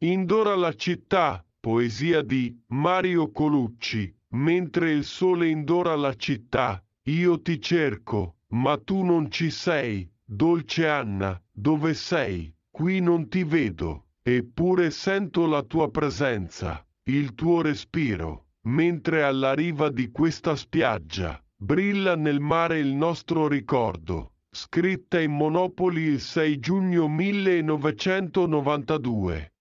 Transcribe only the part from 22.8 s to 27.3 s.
il nostro ricordo. Scritta in Monopoli il 6 giugno